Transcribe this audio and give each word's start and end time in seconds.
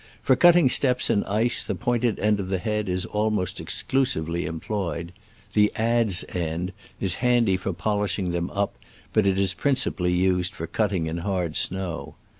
For 0.23 0.35
cutting 0.35 0.67
steps 0.67 1.11
in 1.11 1.23
ice 1.25 1.63
the 1.63 1.75
pointed 1.75 2.17
end 2.19 2.39
of 2.39 2.49
the 2.49 2.57
head 2.57 2.89
is 2.89 3.05
almost 3.05 3.59
exclusively 3.59 4.47
employed: 4.47 5.11
the 5.53 5.71
adze 5.75 6.25
end 6.29 6.71
is 6.99 7.13
handy 7.21 7.55
for 7.55 7.71
polishing 7.71 8.31
them 8.31 8.49
up, 8.49 8.73
but 9.13 9.27
is 9.27 9.53
principally 9.53 10.11
used 10.11 10.55
for 10.55 10.65
cutting 10.65 11.05
in 11.05 11.17
hard 11.17 11.55
snow. 11.55 12.15